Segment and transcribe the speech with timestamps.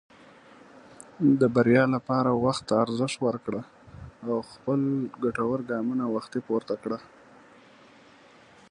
[1.39, 3.61] د بریا لپاره وخت ته ارزښت ورکړه،
[4.29, 4.81] او خپل
[5.23, 6.99] ګټور ګامونه وختي پورته کړه.